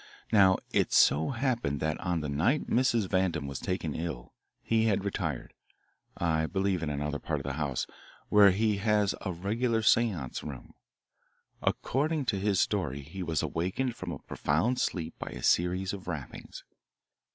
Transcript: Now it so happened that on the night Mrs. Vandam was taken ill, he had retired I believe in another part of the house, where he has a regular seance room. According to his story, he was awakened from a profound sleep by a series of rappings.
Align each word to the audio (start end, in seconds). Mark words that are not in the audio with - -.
Now 0.31 0.57
it 0.71 0.91
so 0.91 1.29
happened 1.29 1.79
that 1.81 1.99
on 1.99 2.21
the 2.21 2.27
night 2.27 2.65
Mrs. 2.65 3.07
Vandam 3.07 3.45
was 3.45 3.59
taken 3.59 3.93
ill, 3.93 4.33
he 4.63 4.85
had 4.85 5.05
retired 5.05 5.53
I 6.17 6.47
believe 6.47 6.81
in 6.81 6.89
another 6.89 7.19
part 7.19 7.39
of 7.39 7.43
the 7.43 7.53
house, 7.53 7.85
where 8.27 8.49
he 8.49 8.77
has 8.77 9.13
a 9.21 9.31
regular 9.31 9.83
seance 9.83 10.41
room. 10.43 10.73
According 11.61 12.25
to 12.33 12.39
his 12.39 12.59
story, 12.59 13.01
he 13.03 13.21
was 13.21 13.43
awakened 13.43 13.95
from 13.95 14.11
a 14.11 14.17
profound 14.17 14.79
sleep 14.79 15.13
by 15.19 15.29
a 15.29 15.43
series 15.43 15.93
of 15.93 16.07
rappings. 16.07 16.63